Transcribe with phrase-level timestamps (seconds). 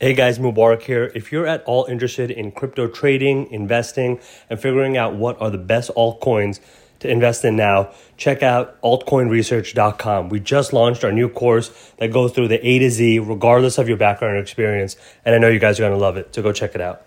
[0.00, 1.10] Hey guys, Mubarak here.
[1.16, 5.58] If you're at all interested in crypto trading, investing, and figuring out what are the
[5.58, 6.60] best altcoins
[7.00, 10.28] to invest in now, check out altcoinresearch.com.
[10.28, 13.88] We just launched our new course that goes through the A to Z, regardless of
[13.88, 14.96] your background or experience.
[15.24, 16.32] And I know you guys are going to love it.
[16.32, 17.02] So go check it out.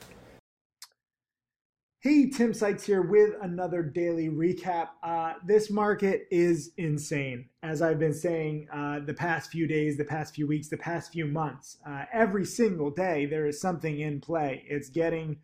[2.04, 4.88] Hey, Tim Sykes here with another daily recap.
[5.04, 7.48] Uh, this market is insane.
[7.62, 11.12] As I've been saying uh, the past few days, the past few weeks, the past
[11.12, 14.66] few months, uh, every single day there is something in play.
[14.68, 15.38] It's getting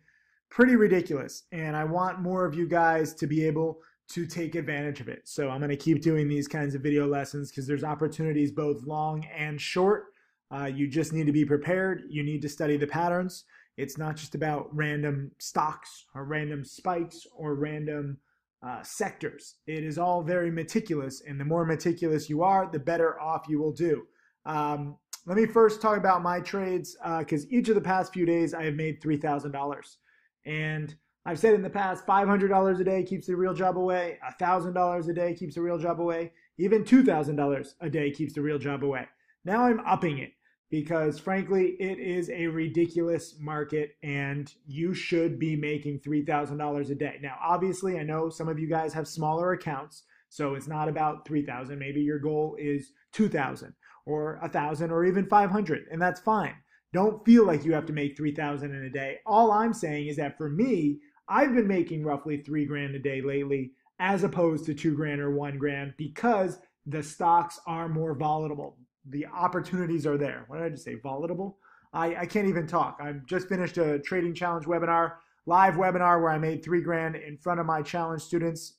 [0.50, 5.00] pretty ridiculous, and I want more of you guys to be able to take advantage
[5.00, 5.28] of it.
[5.28, 8.82] So I'm going to keep doing these kinds of video lessons because there's opportunities both
[8.82, 10.06] long and short.
[10.50, 12.02] Uh, you just need to be prepared.
[12.08, 13.44] You need to study the patterns.
[13.78, 18.18] It's not just about random stocks or random spikes or random
[18.60, 19.54] uh, sectors.
[19.68, 23.60] It is all very meticulous, and the more meticulous you are, the better off you
[23.60, 24.02] will do.
[24.44, 24.96] Um,
[25.26, 28.52] let me first talk about my trades because uh, each of the past few days
[28.52, 29.96] I have made $3,000.
[30.44, 35.08] And I've said in the past, $500 a day keeps the real job away, $1,000
[35.08, 38.82] a day keeps the real job away, even $2,000 a day keeps the real job
[38.82, 39.06] away.
[39.44, 40.32] Now I'm upping it
[40.70, 47.18] because frankly, it is a ridiculous market and you should be making $3,000 a day.
[47.22, 51.26] Now, obviously, I know some of you guys have smaller accounts, so it's not about
[51.26, 51.78] 3,000.
[51.78, 53.72] Maybe your goal is 2,000
[54.04, 56.54] or 1,000 or even 500, and that's fine.
[56.92, 59.18] Don't feel like you have to make 3,000 in a day.
[59.26, 63.20] All I'm saying is that for me, I've been making roughly 3 grand a day
[63.20, 68.78] lately as opposed to 2 grand or 1 grand because the stocks are more volatile
[69.10, 70.44] the opportunities are there.
[70.48, 70.96] What did I just say?
[71.02, 71.58] Volatile?
[71.92, 72.98] I, I can't even talk.
[73.00, 75.14] I've just finished a trading challenge webinar,
[75.46, 78.74] live webinar where I made three grand in front of my challenge students.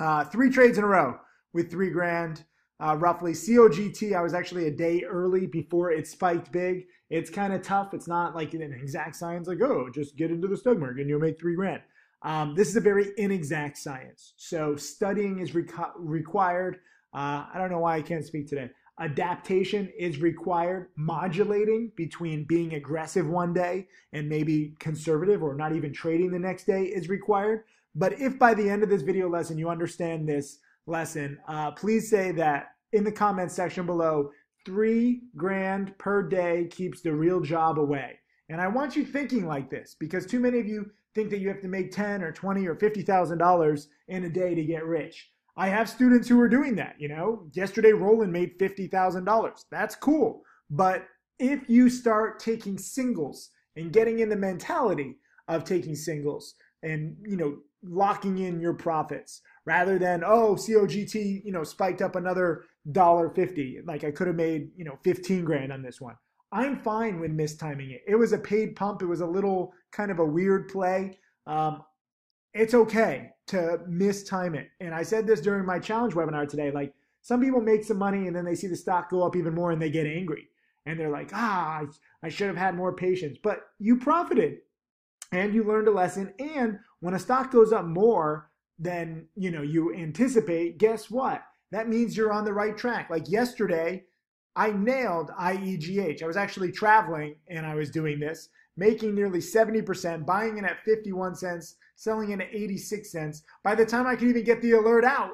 [0.00, 1.18] Uh, three trades in a row
[1.52, 2.44] with three grand.
[2.80, 6.86] Uh, roughly COGT, I was actually a day early before it spiked big.
[7.10, 7.94] It's kind of tough.
[7.94, 11.08] It's not like an exact science, like, oh, just get into the stock market and
[11.08, 11.82] you'll make three grand.
[12.22, 14.34] Um, this is a very inexact science.
[14.36, 16.78] So studying is required.
[17.14, 18.70] Uh, I don't know why I can't speak today.
[19.00, 20.88] Adaptation is required.
[20.96, 26.64] Modulating between being aggressive one day and maybe conservative or not even trading the next
[26.66, 27.64] day is required.
[27.94, 32.08] But if by the end of this video lesson you understand this lesson, uh, please
[32.08, 34.30] say that in the comments section below,
[34.64, 38.18] three grand per day keeps the real job away.
[38.48, 41.48] And I want you thinking like this because too many of you think that you
[41.48, 45.31] have to make 10 or 20 or $50,000 in a day to get rich.
[45.56, 46.96] I have students who are doing that.
[46.98, 49.64] You know, yesterday Roland made $50,000.
[49.70, 50.42] That's cool.
[50.70, 51.06] But
[51.38, 55.18] if you start taking singles and getting in the mentality
[55.48, 61.52] of taking singles and, you know, locking in your profits rather than, oh, COGT, you
[61.52, 63.80] know, spiked up another dollar fifty.
[63.84, 66.16] Like I could have made, you know, 15 grand on this one.
[66.52, 68.02] I'm fine with mistiming it.
[68.06, 69.02] It was a paid pump.
[69.02, 71.18] It was a little kind of a weird play.
[71.46, 71.82] Um,
[72.54, 74.68] it's okay to mistime it.
[74.80, 76.70] And I said this during my challenge webinar today.
[76.70, 79.54] Like some people make some money and then they see the stock go up even
[79.54, 80.48] more and they get angry.
[80.84, 81.84] And they're like, ah,
[82.22, 83.38] I, should have had more patience.
[83.42, 84.58] But you profited
[85.30, 86.34] and you learned a lesson.
[86.38, 91.42] And when a stock goes up more than you know you anticipate, guess what?
[91.70, 93.10] That means you're on the right track.
[93.10, 94.04] Like yesterday,
[94.56, 96.22] I nailed IEGH.
[96.22, 100.82] I was actually traveling and I was doing this making nearly 70%, buying in at
[100.84, 103.42] 51 cents, selling in at 86 cents.
[103.62, 105.32] By the time I could even get the alert out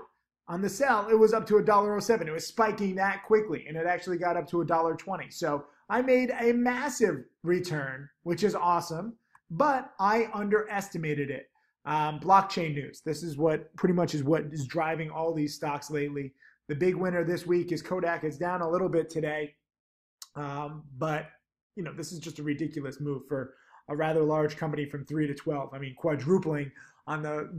[0.48, 2.26] on the sell, it was up to $1.07.
[2.26, 5.32] It was spiking that quickly, and it actually got up to $1.20.
[5.32, 9.14] So I made a massive return, which is awesome,
[9.50, 11.46] but I underestimated it.
[11.84, 13.00] Um, blockchain news.
[13.00, 16.34] This is what pretty much is what is driving all these stocks lately.
[16.68, 18.24] The big winner this week is Kodak.
[18.24, 19.54] It's down a little bit today,
[20.34, 21.28] um, but
[21.76, 23.54] you know, this is just a ridiculous move for
[23.88, 25.72] a rather large company from three to 12.
[25.72, 26.70] I mean, quadrupling
[27.06, 27.50] on the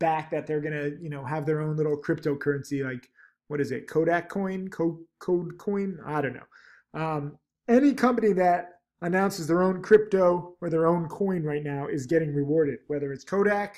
[0.00, 2.84] back that they're going to, you know, have their own little cryptocurrency.
[2.84, 3.08] Like,
[3.48, 3.88] what is it?
[3.88, 5.98] Kodak coin, code, code coin?
[6.04, 7.00] I don't know.
[7.00, 7.38] Um,
[7.68, 12.34] any company that announces their own crypto or their own coin right now is getting
[12.34, 13.76] rewarded, whether it's Kodak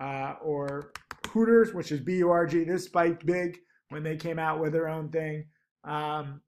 [0.00, 0.92] uh, or
[1.28, 2.64] Hooters, which is B U R G.
[2.64, 3.58] This spiked big
[3.90, 5.44] when they came out with their own thing.
[5.84, 6.40] Um,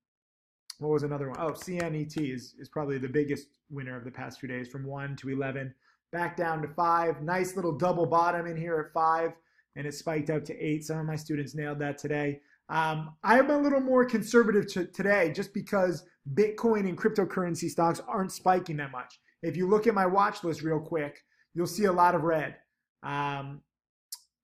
[0.80, 1.38] what was another one?
[1.38, 5.16] Oh, CNET is, is probably the biggest winner of the past few days from 1
[5.16, 5.74] to 11.
[6.10, 7.22] Back down to 5.
[7.22, 9.32] Nice little double bottom in here at 5,
[9.76, 10.84] and it spiked up to 8.
[10.84, 12.40] Some of my students nailed that today.
[12.70, 16.04] Um, I'm a little more conservative to, today just because
[16.34, 19.20] Bitcoin and cryptocurrency stocks aren't spiking that much.
[19.42, 21.22] If you look at my watch list real quick,
[21.52, 22.56] you'll see a lot of red.
[23.02, 23.60] Um,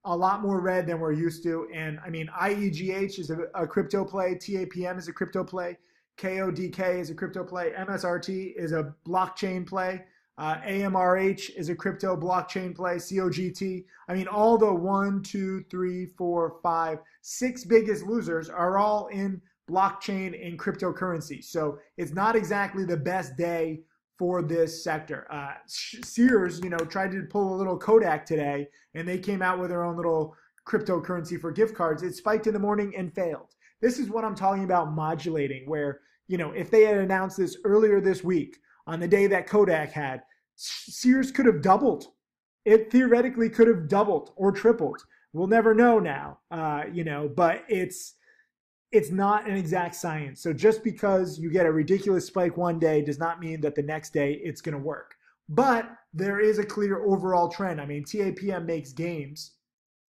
[0.04, 1.66] a lot more red than we're used to.
[1.74, 5.78] And I mean, IEGH is a, a crypto play, TAPM is a crypto play.
[6.18, 7.72] KODK is a crypto play.
[7.76, 10.04] MSRT is a blockchain play.
[10.38, 12.96] Uh, AMRH is a crypto blockchain play.
[12.96, 13.84] COGT.
[14.08, 19.40] I mean, all the one, two, three, four, five, six biggest losers are all in
[19.70, 21.42] blockchain and cryptocurrency.
[21.42, 23.80] So it's not exactly the best day
[24.18, 25.26] for this sector.
[25.30, 29.58] Uh, Sears, you know, tried to pull a little Kodak today, and they came out
[29.58, 30.34] with their own little
[30.66, 32.02] cryptocurrency for gift cards.
[32.02, 33.54] It spiked in the morning and failed.
[33.80, 37.58] This is what I'm talking about modulating, where, you know, if they had announced this
[37.64, 40.22] earlier this week on the day that Kodak had,
[40.56, 42.06] Sears could have doubled.
[42.64, 45.02] It theoretically could have doubled or tripled.
[45.32, 48.14] We'll never know now, uh, you know, but it's
[48.92, 50.40] it's not an exact science.
[50.40, 53.82] So just because you get a ridiculous spike one day does not mean that the
[53.82, 55.14] next day it's going to work.
[55.48, 57.80] But there is a clear overall trend.
[57.80, 59.52] I mean, TAPM makes games,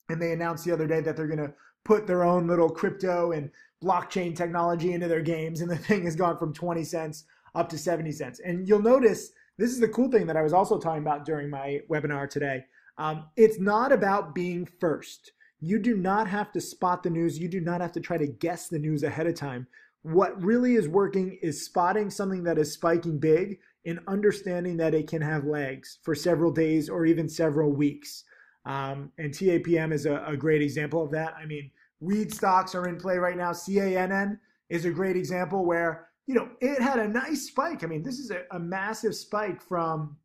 [0.09, 1.53] and they announced the other day that they're going to
[1.87, 3.49] put their own little crypto and
[3.81, 7.23] blockchain technology into their games, and the thing has gone from 20 cents
[7.55, 8.41] up to 70 cents.
[8.41, 11.49] And you'll notice this is the cool thing that I was also talking about during
[11.49, 12.65] my webinar today.
[12.97, 15.31] Um, it's not about being first.
[15.59, 17.39] You do not have to spot the news.
[17.39, 19.65] You do not have to try to guess the news ahead of time.
[20.03, 25.07] What really is working is spotting something that is spiking big and understanding that it
[25.07, 28.23] can have legs for several days or even several weeks.
[28.65, 31.33] Um, and TAPM is a, a great example of that.
[31.41, 33.51] I mean, weed stocks are in play right now.
[33.51, 34.39] CANN
[34.69, 37.83] is a great example where, you know, it had a nice spike.
[37.83, 40.17] I mean, this is a, a massive spike from,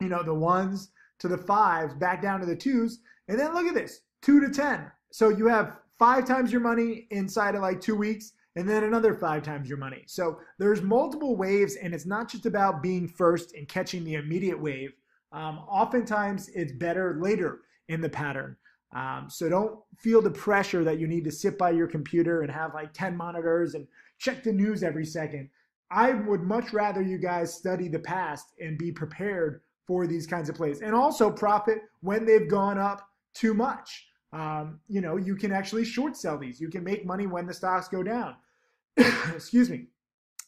[0.00, 3.00] you know, the ones to the fives back down to the twos.
[3.28, 4.90] And then look at this two to 10.
[5.12, 9.14] So you have five times your money inside of like two weeks and then another
[9.14, 10.02] five times your money.
[10.06, 14.60] So there's multiple waves, and it's not just about being first and catching the immediate
[14.60, 14.94] wave.
[15.30, 18.56] Um, oftentimes, it's better later in the pattern.
[18.94, 22.50] Um, so don't feel the pressure that you need to sit by your computer and
[22.50, 23.86] have like 10 monitors and
[24.18, 25.50] check the news every second.
[25.90, 30.48] I would much rather you guys study the past and be prepared for these kinds
[30.48, 34.08] of plays and also profit when they've gone up too much.
[34.32, 36.60] Um, you know, you can actually short sell these.
[36.60, 38.34] You can make money when the stocks go down.
[38.96, 39.86] Excuse me.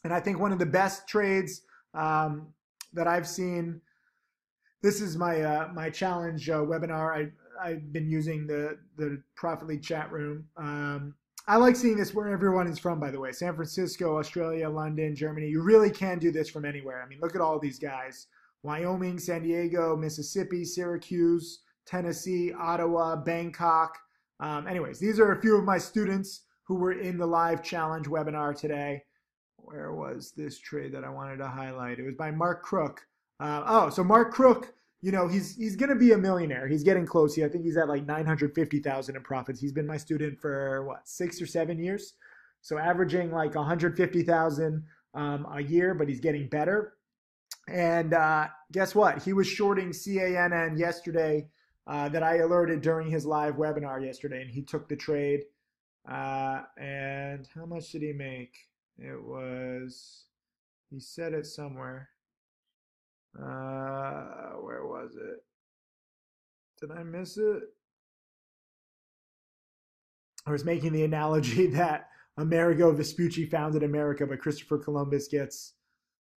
[0.03, 1.61] And I think one of the best trades
[1.93, 2.47] um,
[2.93, 3.81] that I've seen.
[4.81, 7.31] This is my uh, my challenge uh, webinar.
[7.61, 10.45] I've been using the the Profitly chat room.
[10.57, 11.15] Um,
[11.47, 13.31] I like seeing this where everyone is from, by the way.
[13.31, 15.47] San Francisco, Australia, London, Germany.
[15.47, 17.01] You really can do this from anywhere.
[17.01, 18.27] I mean, look at all these guys
[18.63, 23.97] Wyoming, San Diego, Mississippi, Syracuse, Tennessee, Ottawa, Bangkok.
[24.39, 28.07] Um, anyways, these are a few of my students who were in the live challenge
[28.07, 29.03] webinar today.
[29.57, 31.99] Where was this trade that I wanted to highlight?
[31.99, 33.01] It was by Mark Crook.
[33.39, 36.67] Uh, oh, so Mark Crook, you know, he's he's going to be a millionaire.
[36.67, 37.33] He's getting close.
[37.33, 39.59] He, I think he's at like 950,000 in profits.
[39.59, 42.13] He's been my student for what, six or seven years?
[42.61, 46.93] So averaging like 150,000 um, a year, but he's getting better.
[47.69, 49.23] And uh, guess what?
[49.23, 51.47] He was shorting CANN yesterday
[51.87, 55.41] uh, that I alerted during his live webinar yesterday, and he took the trade.
[56.09, 58.55] Uh, and how much did he make?
[58.97, 60.25] It was,
[60.89, 62.09] he said it somewhere.
[63.37, 65.43] Uh, where was it?
[66.79, 67.63] Did I miss it?
[70.45, 75.73] I was making the analogy that Amerigo Vespucci founded America, but Christopher Columbus gets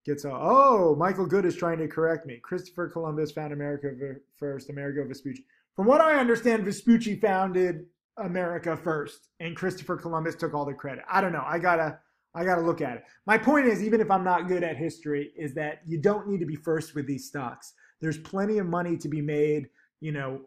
[0.04, 2.38] gets a oh Michael Good is trying to correct me.
[2.42, 3.90] Christopher Columbus found America
[4.36, 4.68] first.
[4.68, 5.44] Amerigo Vespucci.
[5.76, 7.86] From what I understand, Vespucci founded
[8.18, 11.04] America first, and Christopher Columbus took all the credit.
[11.10, 11.44] I don't know.
[11.46, 11.98] I gotta
[12.34, 13.04] I gotta look at it.
[13.26, 16.40] My point is, even if I'm not good at history, is that you don't need
[16.40, 17.74] to be first with these stocks.
[18.00, 19.68] There's plenty of money to be made.
[20.00, 20.40] You know,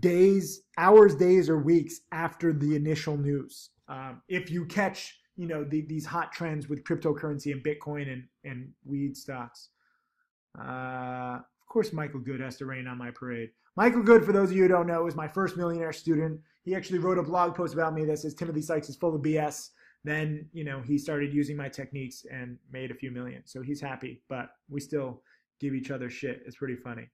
[0.00, 3.70] days, hours, days, or weeks after the initial news.
[3.88, 8.24] Um, if you catch you know the, these hot trends with cryptocurrency and Bitcoin and
[8.44, 9.68] and weed stocks.
[10.58, 13.50] Uh, of course, Michael Good has to rain on my parade.
[13.76, 16.40] Michael Good, for those of you who don't know, is my first millionaire student.
[16.62, 19.20] He actually wrote a blog post about me that says Timothy Sykes is full of
[19.20, 19.70] BS.
[20.06, 23.42] Then you know he started using my techniques and made a few million.
[23.44, 25.22] So he's happy, but we still
[25.60, 26.42] give each other shit.
[26.46, 27.08] It's pretty funny.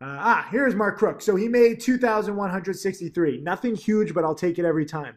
[0.00, 1.22] Uh, ah, here's Mark Crook.
[1.22, 3.40] So he made 2,163.
[3.40, 5.14] Nothing huge, but I'll take it every time.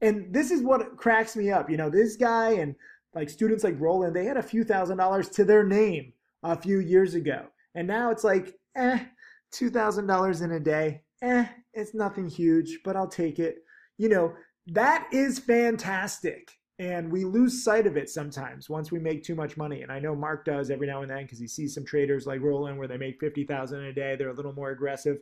[0.00, 1.70] And this is what cracks me up.
[1.70, 2.74] You know, this guy and
[3.14, 6.80] like students like Roland, they had a few thousand dollars to their name a few
[6.80, 7.46] years ago.
[7.76, 8.98] And now it's like, eh,
[9.52, 11.02] $2,000 in a day.
[11.22, 13.58] Eh, it's nothing huge, but I'll take it.
[13.96, 14.34] You know,
[14.68, 16.50] that is fantastic.
[16.78, 19.82] And we lose sight of it sometimes once we make too much money.
[19.82, 22.42] And I know Mark does every now and then because he sees some traders like
[22.42, 24.14] Roland where they make 50,000 a day.
[24.16, 25.18] They're a little more aggressive.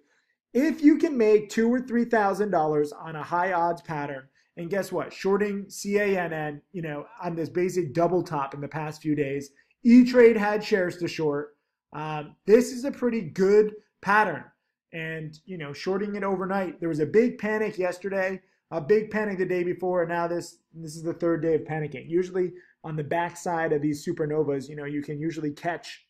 [0.52, 4.70] If you can make two or three thousand dollars on a high odds pattern And
[4.70, 5.12] guess what?
[5.12, 9.50] Shorting CANN, you know, on this basic double top in the past few days,
[9.82, 11.56] E Trade had shares to short.
[11.92, 14.44] Um, this is a pretty good pattern.
[14.92, 18.40] And, you know, shorting it overnight, there was a big panic yesterday,
[18.74, 21.62] a big panic the day before, and now this this is the third day of
[21.62, 22.08] panicking.
[22.08, 22.52] Usually
[22.82, 26.04] on the backside of these supernovas, you know, you can usually catch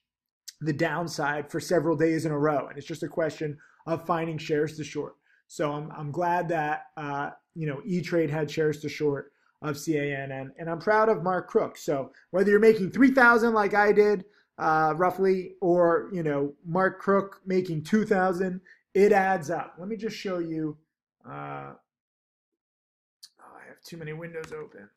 [0.61, 2.67] the downside for several days in a row.
[2.69, 5.15] And it's just a question of finding shares to short.
[5.47, 10.53] So I'm, I'm glad that, uh, you know, E-Trade had shares to short of CANN
[10.59, 11.77] and, I'm proud of Mark Crook.
[11.77, 14.25] So whether you're making 3,000 like I did,
[14.59, 18.61] uh, roughly, or, you know, Mark Crook making 2,000,
[18.95, 19.75] it adds up.
[19.79, 20.79] Let me just show you.
[21.29, 21.75] Uh,
[23.85, 24.89] too many windows open.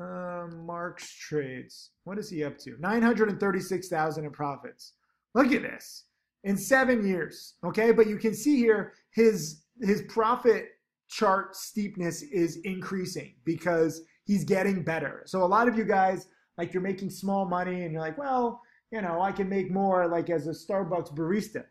[0.00, 1.90] Uh, Mark's trades.
[2.04, 2.76] What is he up to?
[2.80, 4.94] 936,000 in profits.
[5.34, 6.04] Look at this
[6.44, 7.54] in seven years.
[7.64, 10.68] Okay, but you can see here his his profit
[11.08, 15.22] chart steepness is increasing because he's getting better.
[15.26, 16.26] So a lot of you guys
[16.58, 18.60] like you're making small money and you're like, well,
[18.90, 21.64] you know, I can make more like as a Starbucks barista.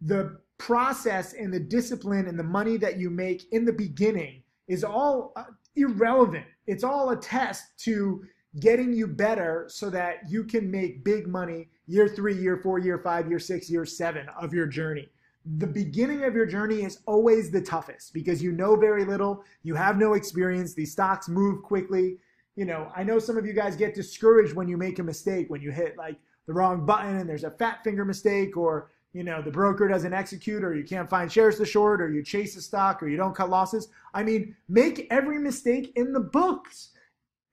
[0.00, 4.84] The process and the discipline and the money that you make in the beginning is
[4.84, 5.44] all uh,
[5.80, 6.46] irrelevant.
[6.66, 8.24] It's all a test to
[8.60, 12.98] getting you better so that you can make big money year three, year four, year
[12.98, 15.08] five, year six, year seven of your journey.
[15.56, 19.74] The beginning of your journey is always the toughest because you know very little, you
[19.74, 22.18] have no experience, these stocks move quickly.
[22.56, 25.48] You know, I know some of you guys get discouraged when you make a mistake,
[25.48, 26.16] when you hit like
[26.46, 30.14] the wrong button and there's a fat finger mistake or you know the broker doesn't
[30.14, 33.16] execute or you can't find shares to short or you chase a stock or you
[33.16, 36.90] don't cut losses i mean make every mistake in the books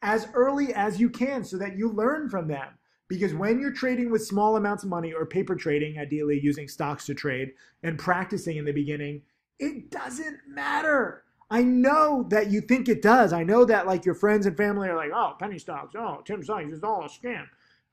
[0.03, 2.67] as early as you can so that you learn from them
[3.07, 7.03] because when you're trading with small amounts of money or paper trading ideally using stocks
[7.07, 9.19] to trade and practicing in the beginning
[9.57, 13.31] it doesn't matter I know that you think it does.
[13.31, 16.43] I know that like your friends and family are like, oh, penny stocks, oh, Tim
[16.43, 17.45] Sykes is all a scam.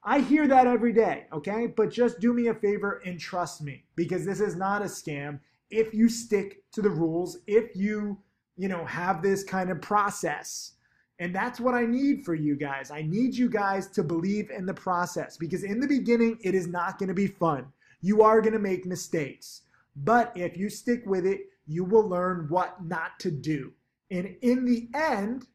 [0.04, 1.68] I hear that every day, okay?
[1.68, 5.38] But just do me a favor and trust me because this is not a scam.
[5.70, 8.18] If you stick to the rules, if you,
[8.56, 10.72] you know, have this kind of process.
[11.20, 12.90] And that's what I need for you guys.
[12.90, 16.66] I need you guys to believe in the process because in the beginning, it is
[16.66, 17.66] not going to be fun.
[18.00, 19.62] You are going to make mistakes.
[19.94, 23.72] But if you stick with it, you will learn what not to do.
[24.10, 25.46] And in the end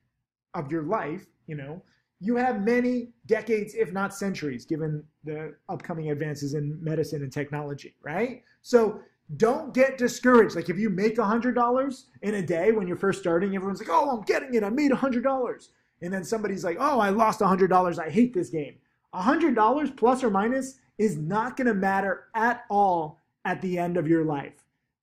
[0.53, 1.83] of your life, you know,
[2.19, 7.95] you have many decades, if not centuries, given the upcoming advances in medicine and technology,
[8.01, 8.43] right?
[8.63, 9.01] So
[9.36, 10.55] don't get discouraged.
[10.55, 14.09] Like if you make $100 in a day when you're first starting, everyone's like, oh,
[14.09, 14.63] I'm getting it.
[14.63, 15.67] I made $100.
[16.01, 18.00] And then somebody's like, oh, I lost $100.
[18.00, 18.75] I hate this game.
[19.13, 24.07] $100 plus or minus is not going to matter at all at the end of
[24.07, 24.53] your life.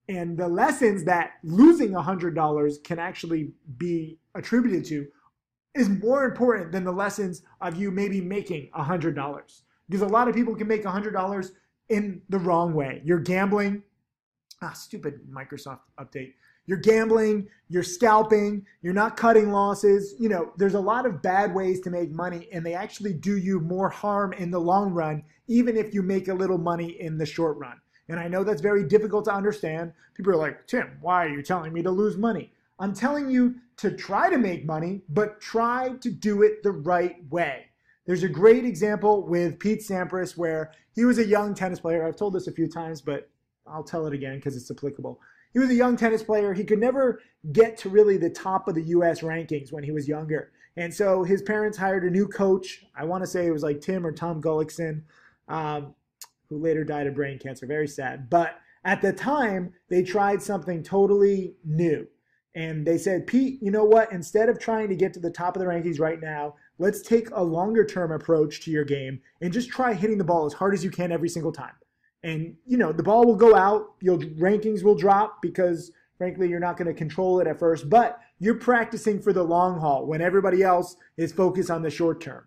[0.08, 5.06] And the lessons that losing $100 can actually be attributed to
[5.74, 9.62] is more important than the lessons of you maybe making $100.
[9.88, 11.50] Because a lot of people can make $100
[11.88, 13.02] in the wrong way.
[13.04, 13.82] You're gambling.
[14.62, 16.34] Ah, stupid Microsoft update.
[16.66, 20.14] You're gambling, you're scalping, you're not cutting losses.
[20.18, 23.36] You know, there's a lot of bad ways to make money, and they actually do
[23.36, 27.18] you more harm in the long run, even if you make a little money in
[27.18, 27.78] the short run.
[28.08, 29.92] And I know that's very difficult to understand.
[30.14, 32.50] People are like, Tim, why are you telling me to lose money?
[32.78, 37.16] I'm telling you to try to make money, but try to do it the right
[37.30, 37.66] way.
[38.06, 42.06] There's a great example with Pete Sampras where he was a young tennis player.
[42.06, 43.30] I've told this a few times, but
[43.66, 45.20] I'll tell it again because it's applicable.
[45.52, 46.52] He was a young tennis player.
[46.52, 47.20] He could never
[47.52, 50.52] get to really the top of the US rankings when he was younger.
[50.76, 52.84] And so his parents hired a new coach.
[52.96, 55.02] I want to say it was like Tim or Tom Gullikson,
[55.48, 55.94] um,
[56.48, 57.66] who later died of brain cancer.
[57.66, 58.28] Very sad.
[58.28, 62.06] But at the time, they tried something totally new.
[62.54, 64.12] And they said, Pete, you know what?
[64.12, 67.28] Instead of trying to get to the top of the rankings right now, let's take
[67.32, 70.72] a longer term approach to your game and just try hitting the ball as hard
[70.72, 71.74] as you can every single time.
[72.22, 76.60] And, you know, the ball will go out, your rankings will drop because, frankly, you're
[76.60, 80.22] not going to control it at first, but you're practicing for the long haul when
[80.22, 82.44] everybody else is focused on the short term.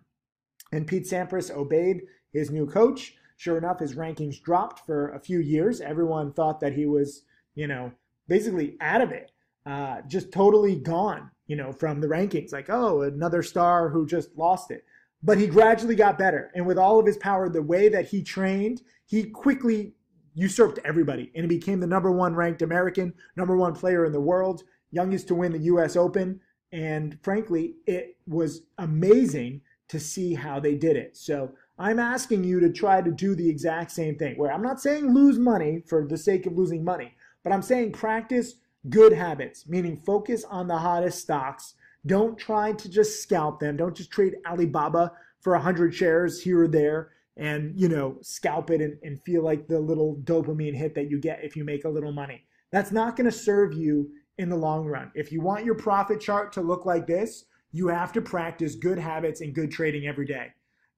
[0.72, 3.14] And Pete Sampras obeyed his new coach.
[3.36, 5.80] Sure enough, his rankings dropped for a few years.
[5.80, 7.22] Everyone thought that he was,
[7.54, 7.92] you know,
[8.26, 9.30] basically out of it
[9.68, 12.52] uh, just totally gone, you know, from the rankings.
[12.52, 14.82] Like, oh, another star who just lost it.
[15.22, 16.50] But he gradually got better.
[16.54, 19.92] And with all of his power, the way that he trained, he quickly
[20.32, 24.20] usurped everybody and he became the number one ranked American, number one player in the
[24.20, 26.40] world, youngest to win the US Open.
[26.72, 31.16] And frankly, it was amazing to see how they did it.
[31.16, 34.80] So I'm asking you to try to do the exact same thing where I'm not
[34.80, 37.12] saying lose money for the sake of losing money,
[37.44, 38.54] but I'm saying practice
[38.90, 41.74] good habits, meaning focus on the hottest stocks.
[42.06, 43.76] Don't try to just scalp them.
[43.76, 48.80] Don't just trade Alibaba for 100 shares here or there and, you know, scalp it
[48.80, 51.88] and, and feel like the little dopamine hit that you get if you make a
[51.88, 52.44] little money.
[52.72, 55.10] That's not going to serve you in the long run.
[55.14, 58.98] If you want your profit chart to look like this, you have to practice good
[58.98, 60.48] habits and good trading every day.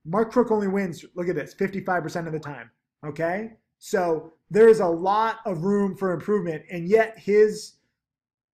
[0.04, 2.70] Mark Crook only wins, look at this, 55% of the time.
[3.04, 3.52] Okay?
[3.78, 7.74] So there's a lot of room for improvement, and yet his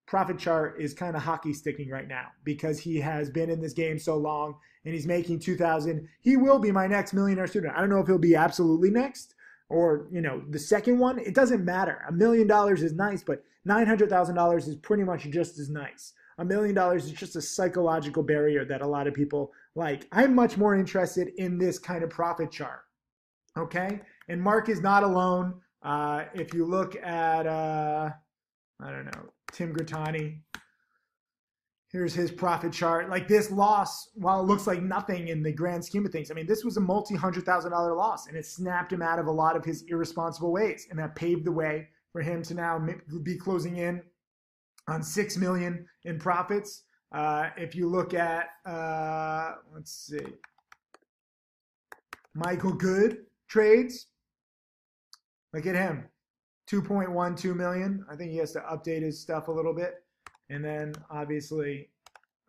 [0.06, 3.72] profit chart is kind of hockey sticking right now because he has been in this
[3.72, 7.74] game so long and he's making 2000 he will be my next millionaire student.
[7.76, 9.34] I don't know if he'll be absolutely next
[9.68, 11.18] or you know the second one.
[11.18, 12.04] It doesn't matter.
[12.08, 16.12] A million dollars is nice but $900000 is pretty much just as nice.
[16.38, 20.06] A million dollars is just a psychological barrier that a lot of people like.
[20.12, 22.80] I'm much more interested in this kind of profit chart
[23.56, 24.00] okay?
[24.28, 25.54] And mark is not alone.
[25.82, 28.10] Uh, if you look at uh,
[28.80, 30.38] i don't know tim grittani
[31.96, 33.08] here's his profit chart.
[33.08, 36.34] Like this loss, while it looks like nothing in the grand scheme of things, I
[36.34, 39.26] mean, this was a multi hundred thousand dollar loss, and it snapped him out of
[39.26, 42.86] a lot of his irresponsible ways, and that paved the way for him to now
[43.22, 44.02] be closing in
[44.88, 46.82] on six million in profits.
[47.12, 50.26] Uh, if you look at, uh, let's see,
[52.34, 54.08] Michael Good trades,
[55.54, 56.04] look at him,
[56.70, 58.04] 2.12 million.
[58.10, 59.94] I think he has to update his stuff a little bit.
[60.50, 61.90] And then obviously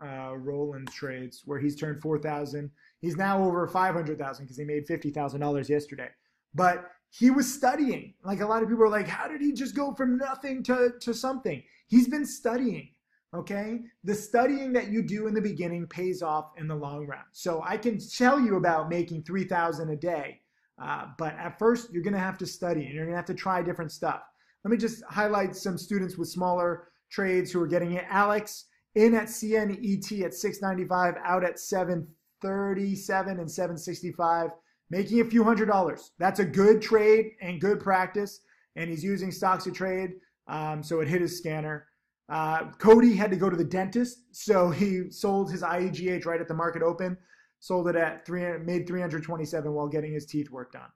[0.03, 2.69] uh, Roland trades where he's turned 4,000.
[2.99, 6.09] He's now over 500,000 because he made $50,000 yesterday.
[6.53, 8.13] But he was studying.
[8.23, 10.93] Like a lot of people are like, how did he just go from nothing to,
[11.01, 11.63] to something?
[11.87, 12.89] He's been studying.
[13.33, 13.81] Okay.
[14.03, 17.23] The studying that you do in the beginning pays off in the long run.
[17.33, 20.41] So I can tell you about making 3,000 a day.
[20.81, 23.25] Uh, but at first, you're going to have to study and you're going to have
[23.25, 24.21] to try different stuff.
[24.63, 28.05] Let me just highlight some students with smaller trades who are getting it.
[28.09, 28.65] Alex
[28.95, 34.49] in at CNET at 695, out at 737 and 765,
[34.89, 36.11] making a few hundred dollars.
[36.17, 38.39] That's a good trade and good practice.
[38.75, 40.13] And he's using stocks to trade,
[40.47, 41.87] um, so it hit his scanner.
[42.29, 46.47] Uh, Cody had to go to the dentist, so he sold his IEGH right at
[46.47, 47.17] the market open.
[47.59, 50.89] Sold it at three, made 327 while getting his teeth worked on.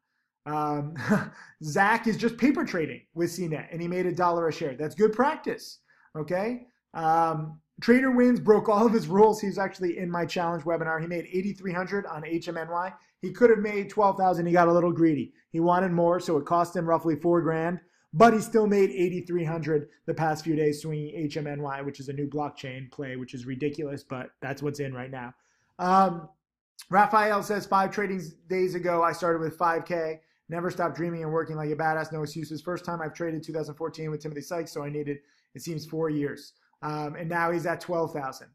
[0.46, 1.32] Um,
[1.64, 4.76] Zach is just paper trading with CNET, and he made a dollar a share.
[4.76, 5.80] That's good practice.
[6.16, 6.68] Okay.
[6.94, 9.42] Um, Trader Wins broke all of his rules.
[9.42, 11.02] He was actually in my challenge webinar.
[11.02, 12.94] He made 8,300 on HMNY.
[13.22, 14.46] He could have made 12,000.
[14.46, 15.34] He got a little greedy.
[15.52, 17.80] He wanted more, so it cost him roughly four grand.
[18.14, 22.28] But he still made 8,300 the past few days swinging HMNY, which is a new
[22.28, 25.34] blockchain play, which is ridiculous, but that's what's in right now.
[25.80, 26.30] Um,
[26.90, 30.20] Raphael says five trading days ago, I started with 5K.
[30.50, 32.12] Never stopped dreaming and working like a badass.
[32.12, 32.62] No excuses.
[32.62, 35.20] First time I've traded 2014 with Timothy Sykes, so I needed
[35.56, 36.54] it seems four years.
[36.82, 38.48] Um, and now he's at 12,000,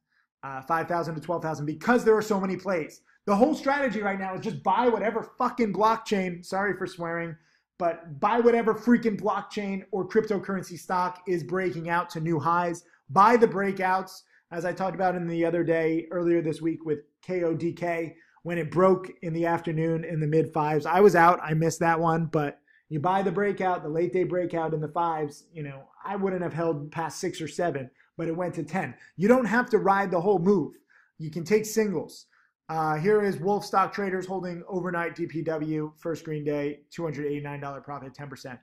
[0.42, 3.02] uh, 5,000 to 12,000 because there are so many plays.
[3.26, 7.36] The whole strategy right now is just buy whatever fucking blockchain, sorry for swearing,
[7.78, 12.84] but buy whatever freaking blockchain or cryptocurrency stock is breaking out to new highs.
[13.10, 17.00] Buy the breakouts, as I talked about in the other day, earlier this week with
[17.26, 20.86] KODK, when it broke in the afternoon in the mid fives.
[20.86, 24.22] I was out, I missed that one, but you buy the breakout, the late day
[24.22, 28.28] breakout in the fives, you know, I wouldn't have held past six or seven, but
[28.28, 28.94] it went to 10.
[29.16, 30.74] You don't have to ride the whole move.
[31.18, 32.26] You can take singles.
[32.68, 38.58] Uh, here is Wolf Stock Traders holding overnight DPW, first green day, $289 profit, 10%.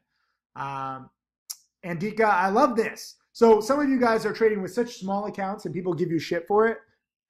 [0.55, 1.09] Um,
[1.85, 3.15] Andika, I love this.
[3.33, 6.19] So some of you guys are trading with such small accounts and people give you
[6.19, 6.77] shit for it.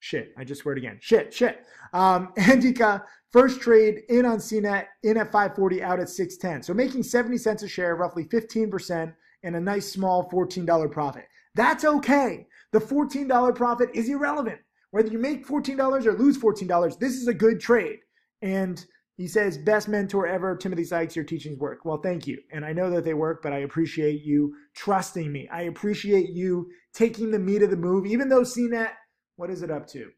[0.00, 0.98] Shit, I just swear it again.
[1.00, 1.64] Shit, shit.
[1.94, 2.32] Um,
[3.32, 6.62] first trade in on CNET, in at 540, out at 610.
[6.62, 9.14] So making 70 cents a share, roughly 15%,
[9.44, 11.24] and a nice small $14 profit.
[11.54, 12.46] That's okay.
[12.72, 14.60] The $14 profit is irrelevant.
[14.90, 18.00] Whether you make $14 or lose $14, this is a good trade.
[18.42, 18.84] And
[19.16, 21.84] he says, best mentor ever, Timothy Sykes, your teachings work.
[21.84, 22.40] Well, thank you.
[22.52, 25.48] And I know that they work, but I appreciate you trusting me.
[25.52, 28.90] I appreciate you taking the meat of the move, even though CNET
[29.36, 30.10] what is it up to?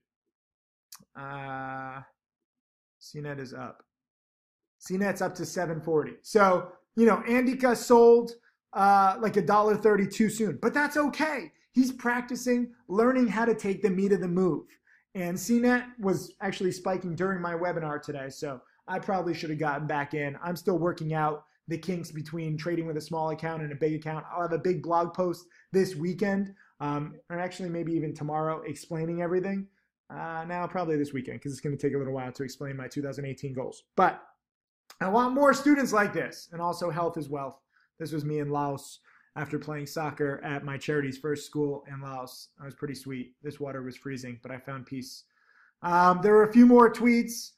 [1.19, 2.01] Uh,
[3.01, 3.83] CNET is up.
[4.81, 6.13] CNET's up to 740.
[6.23, 8.33] So, you know, Andika sold
[8.73, 11.51] uh, like a dollar thirty too soon, but that's okay.
[11.73, 14.67] He's practicing, learning how to take the meat of the move.
[15.15, 19.87] And CNET was actually spiking during my webinar today, so I probably should have gotten
[19.87, 20.37] back in.
[20.42, 23.94] I'm still working out the kinks between trading with a small account and a big
[23.94, 24.25] account.
[24.33, 29.22] I'll have a big blog post this weekend um, or actually maybe even tomorrow explaining
[29.22, 29.66] everything.
[30.09, 32.77] Uh, now, probably this weekend because it's going to take a little while to explain
[32.77, 33.83] my 2018 goals.
[33.96, 34.22] But
[35.01, 37.61] I want more students like this and also health is wealth.
[37.99, 39.01] This was me in Laos
[39.35, 42.49] after playing soccer at my charity's first school in Laos.
[42.61, 43.35] I was pretty sweet.
[43.42, 45.25] This water was freezing, but I found peace.
[45.83, 47.51] Um, there were a few more tweets.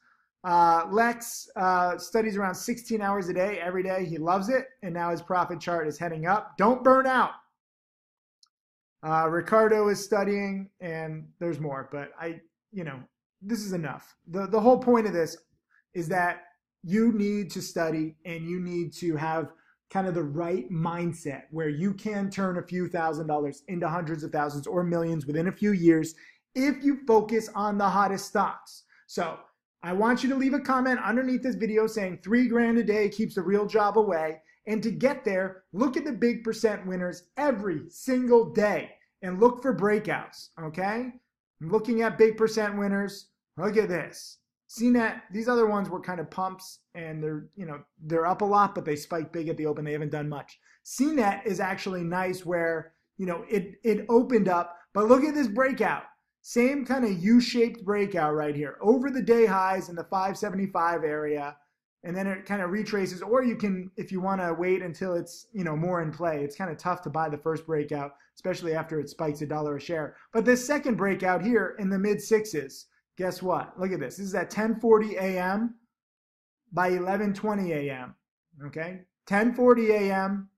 [0.44, 4.05] Uh, Lex uh, studies around 16 hours a day every day.
[4.05, 6.57] He loves it, and now his profit chart is heading up.
[6.57, 7.33] Don't burn out.
[9.05, 12.40] Uh, Ricardo is studying, and there's more, but I,
[12.72, 12.98] you know,
[13.42, 14.16] this is enough.
[14.27, 15.37] the The whole point of this
[15.94, 16.42] is that
[16.83, 19.53] you need to study and you need to have
[19.90, 24.22] kind of the right mindset where you can turn a few thousand dollars into hundreds
[24.22, 26.14] of thousands or millions within a few years
[26.55, 28.85] if you focus on the hottest stocks.
[29.07, 29.38] So
[29.82, 33.08] I want you to leave a comment underneath this video saying three grand a day
[33.08, 34.40] keeps the real job away.
[34.66, 38.90] And to get there, look at the big percent winners every single day
[39.22, 40.48] and look for breakouts.
[40.60, 41.12] Okay?
[41.60, 43.28] I'm looking at big percent winners.
[43.56, 44.38] Look at this.
[44.68, 48.44] CNET, these other ones were kind of pumps and they're, you know, they're up a
[48.44, 49.84] lot, but they spike big at the open.
[49.84, 50.58] They haven't done much.
[50.84, 55.48] CNET is actually nice where, you know, it, it opened up, but look at this
[55.48, 56.02] breakout.
[56.42, 61.57] Same kind of U-shaped breakout right here over the day highs in the 575 area.
[62.05, 65.14] And then it kind of retraces, or you can, if you want to wait until
[65.14, 66.44] it's, you know, more in play.
[66.44, 69.77] It's kind of tough to buy the first breakout, especially after it spikes a dollar
[69.77, 70.14] a share.
[70.33, 73.79] But this second breakout here in the mid sixes, guess what?
[73.79, 74.16] Look at this.
[74.16, 75.74] This is at 10:40 a.m.
[76.72, 78.14] by 11:20 a.m.
[78.66, 80.48] Okay, 10:40 a.m.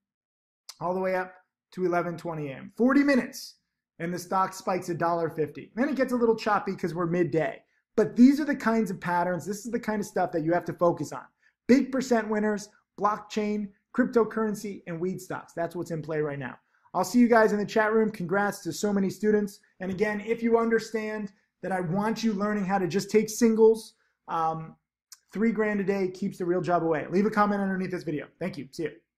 [0.78, 1.32] all the way up
[1.72, 2.72] to 11:20 a.m.
[2.76, 3.56] 40 minutes
[4.00, 5.70] and the stock spikes $1.50.
[5.74, 7.62] Then it gets a little choppy because we're midday.
[7.96, 10.52] But these are the kinds of patterns, this is the kind of stuff that you
[10.52, 11.24] have to focus on.
[11.68, 15.52] Big percent winners, blockchain, cryptocurrency, and weed stocks.
[15.52, 16.56] That's what's in play right now.
[16.94, 18.10] I'll see you guys in the chat room.
[18.10, 19.60] Congrats to so many students.
[19.80, 21.32] And again, if you understand
[21.62, 23.94] that I want you learning how to just take singles,
[24.28, 24.76] um,
[25.32, 27.06] three grand a day keeps the real job away.
[27.10, 28.26] Leave a comment underneath this video.
[28.40, 28.68] Thank you.
[28.72, 29.09] See you.